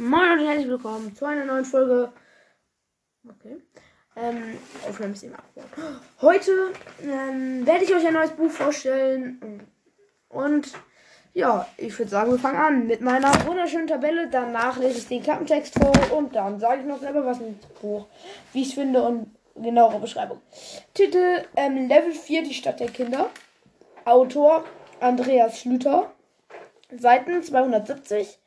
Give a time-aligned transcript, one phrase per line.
[0.00, 2.10] Moin und herzlich willkommen zu einer neuen Folge.
[3.28, 3.58] Okay.
[4.16, 4.56] Ähm,
[4.88, 6.00] Aufnahme ist eben abgebaut.
[6.22, 9.68] Heute ähm, werde ich euch ein neues Buch vorstellen.
[10.30, 10.72] Und
[11.34, 14.30] ja, ich würde sagen, wir fangen an mit meiner wunderschönen Tabelle.
[14.30, 18.06] Danach lese ich den Klappentext vor und dann sage ich noch selber was ins Buch,
[18.54, 20.40] wie ich es finde und genauere Beschreibung.
[20.94, 23.28] Titel ähm, Level 4, die Stadt der Kinder.
[24.06, 24.64] Autor
[24.98, 26.10] Andreas Schlüter.
[26.90, 28.39] Seiten 270.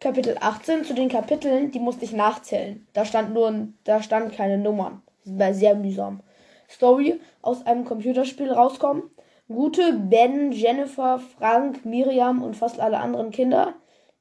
[0.00, 2.86] Kapitel 18 zu den Kapiteln, die musste ich nachzählen.
[2.94, 5.02] Da stand nur, da stand keine Nummern.
[5.26, 6.22] Das war sehr mühsam.
[6.70, 9.02] Story aus einem Computerspiel rauskommen.
[9.46, 13.74] Gute Ben, Jennifer, Frank, Miriam und fast alle anderen Kinder.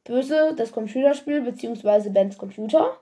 [0.04, 2.10] Böse das Computerspiel bzw.
[2.10, 2.98] Bens Computer.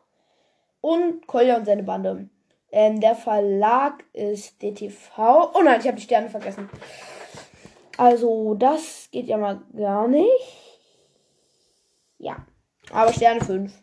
[0.80, 2.30] Und Kolja und seine Bande.
[2.72, 5.52] Ähm, der Verlag ist DTV.
[5.56, 6.70] Oh nein, ich habe die Sterne vergessen.
[7.98, 10.30] Also, das geht ja mal gar nicht.
[12.20, 12.46] Ja.
[12.92, 13.74] Aber Sterne 5.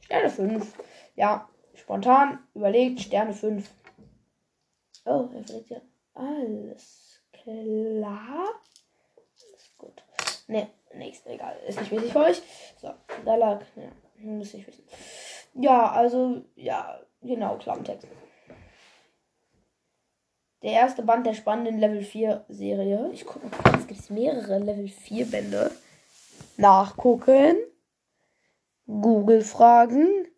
[0.00, 0.74] Sterne 5.
[1.16, 3.68] Ja, spontan überlegt, Sterne 5.
[5.06, 5.80] Oh, er verlegt ja.
[6.14, 8.60] Alles klar.
[9.54, 10.02] Ist gut.
[10.46, 11.56] Ne, nächsten, egal.
[11.66, 12.42] Ist nicht wichtig für euch.
[12.80, 13.62] So, da lag.
[13.76, 14.84] Ja, muss ich wissen.
[15.54, 18.06] Ja, also, ja, genau, Klappentext.
[20.62, 23.10] Der erste Band der spannenden Level 4 Serie.
[23.12, 25.70] Ich gucke mal, es gibt mehrere Level 4 Bände.
[26.56, 27.56] Nachgucken.
[28.86, 30.28] Google fragen.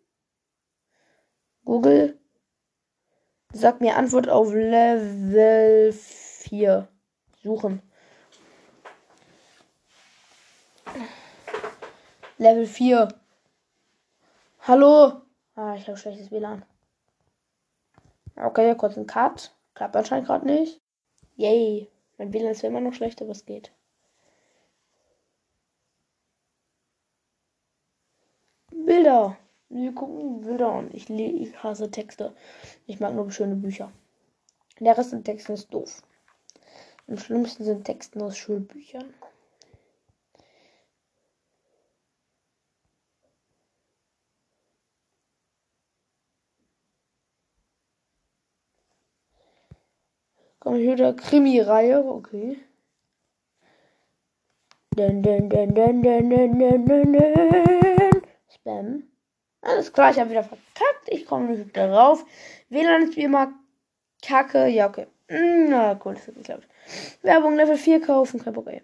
[1.65, 2.17] Google.
[3.51, 6.87] Sag mir Antwort auf Level 4.
[7.43, 7.81] Suchen.
[12.37, 13.07] Level 4.
[14.61, 15.21] Hallo.
[15.55, 16.63] Ah, ich habe schlechtes WLAN.
[18.35, 19.55] Okay, kurz ein Cut.
[19.73, 20.81] Klappt anscheinend gerade nicht.
[21.35, 21.89] Yay.
[22.17, 23.71] Mein WLAN ist immer noch schlecht, aber es geht.
[28.97, 29.37] Bilder.
[29.69, 30.89] Wir gucken Bilder an.
[30.91, 32.33] Ich, ich hasse Texte.
[32.87, 33.91] Ich mag nur schöne Bücher.
[34.79, 36.01] Der Rest in Texten ist doof.
[37.07, 39.13] Am schlimmsten sind Texten aus Schulbüchern.
[50.59, 52.57] Computer Krimi-Reihe, okay.
[54.95, 57.76] Dun, dun, dun, dun, dun, dun, dun, dun.
[58.67, 59.03] Spam.
[59.61, 61.07] Alles klar, ich habe wieder verkackt.
[61.07, 62.25] Ich komme nicht darauf.
[62.69, 63.53] WLAN ist wie immer
[64.21, 64.67] kacke.
[64.67, 65.07] Ja, okay.
[65.29, 66.67] Na, cool, das hat geklappt.
[67.21, 68.81] Werbung Level 4 kaufen, kein Problem.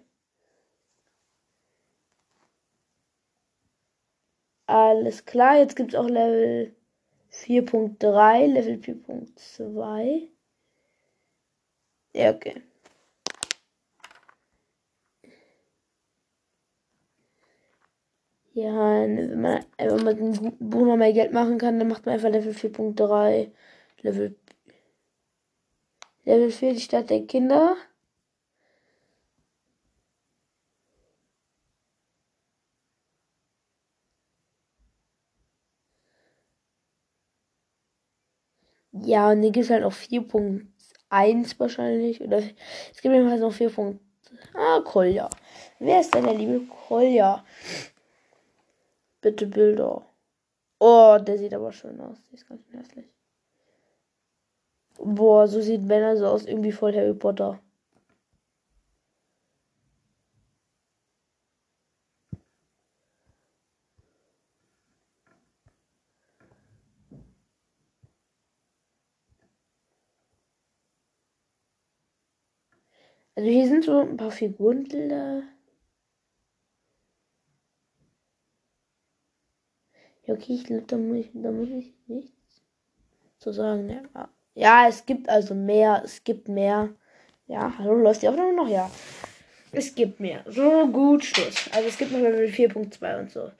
[4.66, 6.74] Alles klar, jetzt gibt es auch Level
[7.30, 10.28] 4.3, Level 4.2.
[12.14, 12.62] Ja, okay.
[18.54, 18.72] Ja,
[19.02, 22.14] wenn man einfach mit einem guten Buch noch mehr Geld machen kann, dann macht man
[22.14, 23.50] einfach Level 4.3.
[24.02, 24.36] Level,
[26.24, 27.76] Level 4, die Stadt der Kinder.
[38.92, 42.20] Ja, und dann gibt es halt noch 4.1 wahrscheinlich.
[42.20, 43.70] Oder es gibt jedenfalls noch 4.
[44.54, 45.28] Ah, Kolja.
[45.80, 47.44] Wer ist denn der liebe Kolja?
[49.24, 50.04] Bitte Bilder.
[50.78, 52.22] Oh, der sieht aber schön aus.
[52.24, 53.08] Der ist ganz hässlich.
[54.98, 56.44] Boah, so sieht Banner so aus.
[56.44, 57.58] Irgendwie voll Harry Potter.
[73.36, 75.44] Also hier sind so ein paar Figurenbilder.
[80.26, 82.62] Ja, okay, ich glaube, da da muss ich nichts
[83.38, 83.88] zu sagen.
[83.88, 84.00] Ja.
[84.00, 84.28] Ne?
[84.54, 86.02] ja, es gibt also mehr.
[86.04, 86.90] Es gibt mehr.
[87.46, 88.68] Ja, hallo, läuft die Aufnahme noch?
[88.68, 88.90] Ja.
[89.72, 90.42] Es gibt mehr.
[90.46, 91.68] So gut, Schluss.
[91.74, 93.50] Also es gibt noch Level 4.2 und so.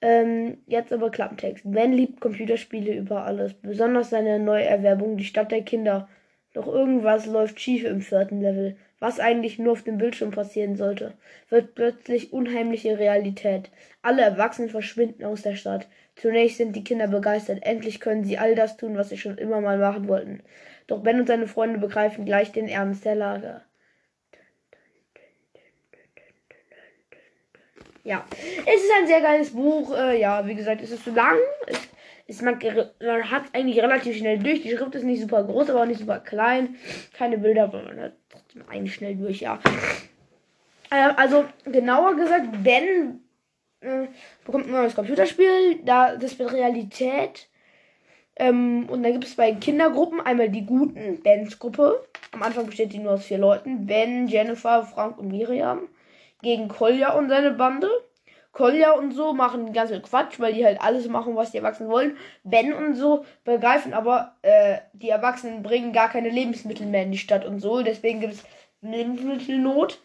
[0.00, 1.64] Ähm, jetzt aber Klappentext.
[1.64, 3.54] Ben liebt Computerspiele über alles.
[3.54, 6.08] Besonders seine Neuerwerbung, die Stadt der Kinder.
[6.54, 11.14] Doch irgendwas läuft schief im vierten Level was eigentlich nur auf dem Bildschirm passieren sollte,
[11.48, 13.70] wird plötzlich unheimliche Realität.
[14.02, 15.86] Alle Erwachsenen verschwinden aus der Stadt.
[16.14, 17.62] Zunächst sind die Kinder begeistert.
[17.62, 20.42] Endlich können sie all das tun, was sie schon immer mal machen wollten.
[20.86, 23.62] Doch Ben und seine Freunde begreifen gleich den Ernst der Lage.
[28.02, 28.24] Ja,
[28.64, 29.92] es ist ein sehr geiles Buch.
[29.92, 31.36] Äh, ja, wie gesagt, es ist zu lang.
[31.66, 31.88] Es
[32.26, 32.58] ist man,
[33.00, 34.62] man hat eigentlich relativ schnell durch.
[34.62, 36.76] Die Schrift ist nicht super groß, aber auch nicht super klein.
[37.12, 39.60] Keine Bilder, aber man hat trotzdem eigentlich schnell durch, ja.
[40.90, 43.20] Äh, also genauer gesagt, Ben
[43.80, 44.08] äh,
[44.44, 45.80] bekommt ein neues Computerspiel.
[45.84, 47.48] Da, das wird Realität.
[48.36, 50.20] Ähm, und da gibt es zwei Kindergruppen.
[50.20, 52.04] Einmal die guten, Bens Gruppe.
[52.32, 53.86] Am Anfang besteht die nur aus vier Leuten.
[53.86, 55.88] Ben, Jennifer, Frank und Miriam.
[56.42, 57.88] Gegen Kolja und seine Bande.
[58.56, 61.90] Kolja und so machen ganz viel Quatsch, weil die halt alles machen, was die Erwachsenen
[61.90, 62.16] wollen.
[62.42, 67.18] Ben und so begreifen aber, äh, die Erwachsenen bringen gar keine Lebensmittel mehr in die
[67.18, 67.82] Stadt und so.
[67.82, 68.44] Deswegen gibt es
[68.80, 70.00] Lebensmittelnot.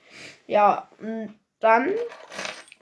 [0.48, 1.92] Ja, und dann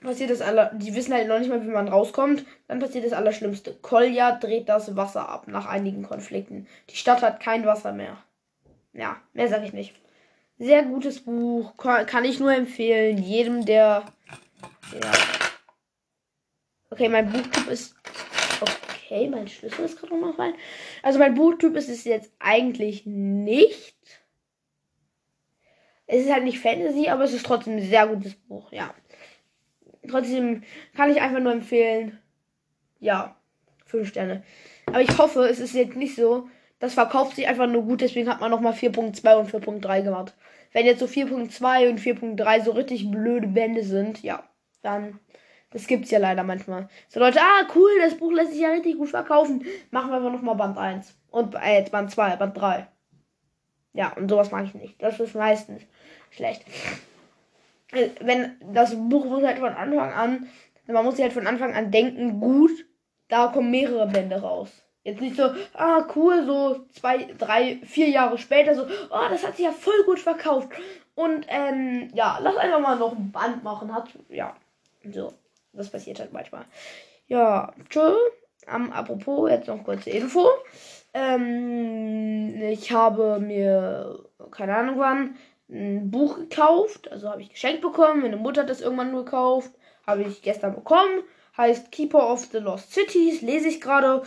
[0.02, 0.72] passiert das aller.
[0.74, 2.44] Die wissen halt noch nicht mal, wie man rauskommt.
[2.66, 3.72] Dann passiert das Allerschlimmste.
[3.80, 6.66] Kolja dreht das Wasser ab nach einigen Konflikten.
[6.88, 8.16] Die Stadt hat kein Wasser mehr.
[8.92, 9.94] Ja, mehr sage ich nicht.
[10.58, 11.76] Sehr gutes Buch.
[11.76, 13.18] Kann ich nur empfehlen.
[13.18, 14.02] Jedem, der.
[15.00, 15.39] Ja.
[16.90, 17.94] Okay, mein Buchtyp ist.
[18.60, 20.54] Okay, mein Schlüssel ist gerade nochmal rein.
[21.02, 23.96] Also mein Buchtyp ist es jetzt eigentlich nicht.
[26.06, 28.92] Es ist halt nicht Fantasy, aber es ist trotzdem ein sehr gutes Buch, ja.
[30.08, 30.64] Trotzdem
[30.96, 32.18] kann ich einfach nur empfehlen.
[32.98, 33.36] Ja,
[33.86, 34.42] 5 Sterne.
[34.86, 36.48] Aber ich hoffe, es ist jetzt nicht so.
[36.80, 40.34] Das verkauft sich einfach nur gut, deswegen hat man nochmal 4.2 und 4.3 gemacht.
[40.72, 44.42] Wenn jetzt so 4.2 und 4.3 so richtig blöde Bände sind, ja,
[44.82, 45.20] dann
[45.70, 46.88] das gibt's ja leider manchmal.
[47.08, 49.64] So Leute, ah, cool, das Buch lässt sich ja richtig gut verkaufen.
[49.90, 51.14] Machen wir einfach nochmal Band 1.
[51.30, 52.88] Und äh, Band 2, Band 3.
[53.92, 55.00] Ja, und sowas mag ich nicht.
[55.00, 55.82] Das ist meistens
[56.30, 56.64] schlecht.
[57.92, 60.48] Äh, wenn das Buch muss halt von Anfang an,
[60.86, 62.72] man muss sich halt von Anfang an denken, gut,
[63.28, 64.70] da kommen mehrere Bände raus.
[65.02, 69.56] Jetzt nicht so, ah, cool, so zwei, drei, vier Jahre später, so, oh, das hat
[69.56, 70.68] sich ja voll gut verkauft.
[71.14, 73.94] Und, ähm, ja, lass einfach mal noch ein Band machen.
[73.94, 74.54] Hat, ja,
[75.10, 75.32] so.
[75.72, 76.64] Das passiert halt manchmal.
[77.26, 78.14] Ja, tschö.
[78.72, 80.46] Um, apropos, jetzt noch kurze Info.
[81.14, 84.18] Ähm, ich habe mir,
[84.50, 85.36] keine Ahnung wann,
[85.70, 87.10] ein Buch gekauft.
[87.10, 88.22] Also habe ich geschenkt bekommen.
[88.22, 89.72] Meine Mutter hat das irgendwann gekauft.
[90.06, 91.22] Habe ich gestern bekommen.
[91.56, 93.42] Heißt Keeper of the Lost Cities.
[93.42, 94.22] Lese ich gerade.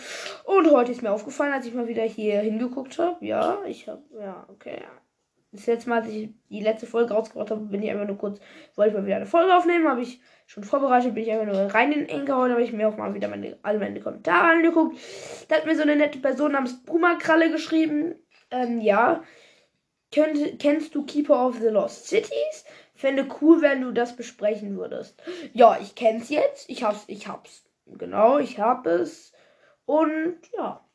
[0.45, 3.23] Und heute ist mir aufgefallen, als ich mal wieder hier hingeguckt habe.
[3.25, 4.81] Ja, ich habe, ja, okay.
[5.51, 8.39] Das letzte Mal, als ich die letzte Folge rausgebracht habe, bin ich einfach nur kurz,
[8.75, 9.87] wollte ich mal wieder eine Folge aufnehmen.
[9.87, 12.73] Habe ich schon vorbereitet, bin ich einfach nur rein in den Anchor und habe ich
[12.73, 14.97] mir auch mal wieder meine, alle meine Kommentare angeguckt.
[15.47, 18.15] Da hat mir so eine nette Person namens Puma Kralle geschrieben.
[18.51, 19.23] Ähm, ja.
[20.13, 22.65] Könnt, kennst du Keeper of the Lost Cities?
[22.93, 25.21] Fände cool, wenn du das besprechen würdest.
[25.53, 26.69] Ja, ich kenn's jetzt.
[26.69, 27.65] Ich hab's, ich hab's.
[27.85, 29.33] Genau, ich hab es.
[29.85, 30.85] Und ja.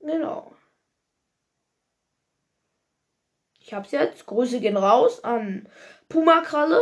[0.00, 0.52] Genau.
[3.68, 4.24] Ich hab's jetzt.
[4.24, 5.68] Grüße gehen raus an
[6.08, 6.80] Puma-Kralle.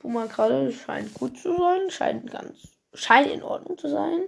[0.00, 1.88] Puma-Kralle scheint gut zu sein.
[1.88, 2.66] Scheint ganz.
[2.94, 4.22] Scheint in Ordnung zu sein.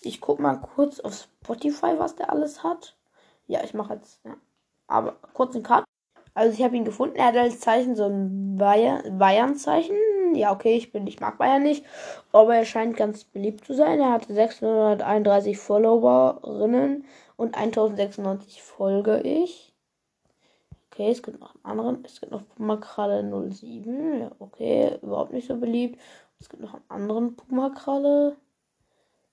[0.00, 2.96] Ich guck mal kurz auf Spotify, was der alles hat.
[3.48, 4.20] Ja, ich mache jetzt.
[4.24, 4.36] Ja.
[4.86, 5.82] Aber kurz einen Cut.
[6.34, 7.16] Also ich habe ihn gefunden.
[7.16, 9.96] Er hat als Zeichen so ein Bayern-Zeichen.
[10.36, 11.84] Ja, okay, ich bin, ich mag Bayern nicht.
[12.30, 13.98] Aber er scheint ganz beliebt zu sein.
[13.98, 19.74] Er hatte 631 Followerinnen und 1096 folge ich.
[20.98, 22.04] Okay, es gibt noch einen anderen.
[22.04, 23.22] Es gibt noch Pumakralle
[23.52, 24.20] 07.
[24.20, 26.00] Ja, okay, überhaupt nicht so beliebt.
[26.40, 28.36] Es gibt noch einen anderen Pumakralle.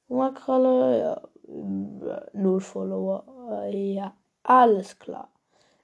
[0.08, 1.22] Pumakralle, ja.
[2.34, 3.24] Null Follower.
[3.72, 4.14] Ja,
[4.44, 5.30] alles klar.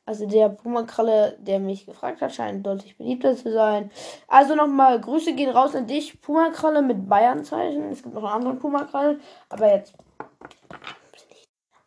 [0.06, 3.90] Also der Pumakralle, der mich gefragt hat, scheint deutlich beliebter zu sein.
[4.28, 7.92] Also nochmal, Grüße gehen raus an dich, Pumakralle mit Bayern-Zeichen.
[7.92, 9.20] Es gibt noch einen anderen Pumakralle,
[9.50, 9.96] aber jetzt.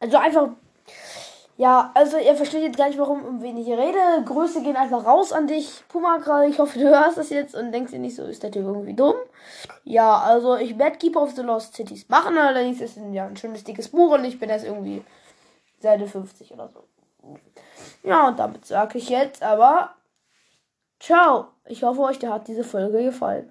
[0.01, 0.49] Also einfach
[1.57, 4.25] ja, also ihr versteht jetzt gar nicht, warum um wen ich rede.
[4.25, 6.49] Grüße gehen einfach raus an dich, Puma gerade.
[6.49, 8.95] Ich hoffe, du hörst das jetzt und denkst dir nicht so, ist der Typ irgendwie
[8.95, 9.15] dumm.
[9.85, 13.37] Ja, also ich werde Keeper of the Lost Cities machen, allerdings ist es ja ein
[13.37, 15.05] schönes dickes Buch und ich bin jetzt irgendwie
[15.79, 16.85] Seite 50 oder so.
[18.03, 19.95] Ja, und damit sage ich jetzt aber
[20.99, 21.49] ciao.
[21.67, 23.43] Ich hoffe, euch hat diese Folge gefallen.